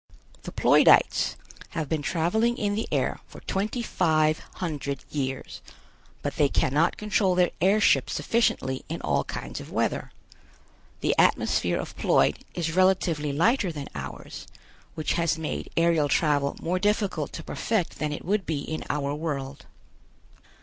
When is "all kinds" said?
9.01-9.59